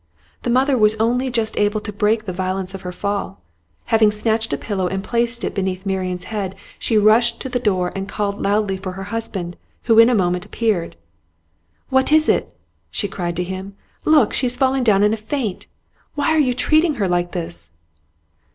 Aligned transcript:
The 0.41 0.49
mother 0.49 0.79
was 0.79 0.95
only 0.95 1.29
just 1.29 1.59
able 1.59 1.79
to 1.81 1.93
break 1.93 2.25
the 2.25 2.33
violence 2.33 2.73
of 2.73 2.81
her 2.81 2.91
fall. 2.91 3.39
Having 3.93 4.09
snatched 4.09 4.51
a 4.51 4.57
pillow 4.57 4.87
and 4.87 5.03
placed 5.03 5.43
it 5.43 5.53
beneath 5.53 5.85
Marian's 5.85 6.23
head, 6.33 6.55
she 6.79 6.97
rushed 6.97 7.39
to 7.41 7.49
the 7.49 7.59
door 7.59 7.91
and 7.95 8.09
called 8.09 8.41
loudly 8.41 8.77
for 8.77 8.93
her 8.93 9.03
husband, 9.13 9.57
who 9.83 9.99
in 9.99 10.09
a 10.09 10.15
moment 10.15 10.43
appeared. 10.43 10.95
'What 11.89 12.11
is 12.11 12.27
it?' 12.27 12.51
she 12.89 13.07
cried 13.07 13.35
to 13.35 13.43
him. 13.43 13.75
'Look, 14.03 14.33
she 14.33 14.47
has 14.47 14.57
fallen 14.57 14.83
down 14.83 15.03
in 15.03 15.13
a 15.13 15.17
faint. 15.17 15.67
Why 16.15 16.31
are 16.31 16.39
you 16.39 16.55
treating 16.55 16.95
her 16.95 17.07
like 17.07 17.33
this? 17.33 17.69